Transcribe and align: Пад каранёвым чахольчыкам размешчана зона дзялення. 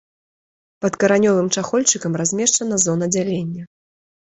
Пад 0.85 0.93
каранёвым 1.03 1.47
чахольчыкам 1.57 2.13
размешчана 2.23 2.75
зона 2.89 3.05
дзялення. 3.17 3.73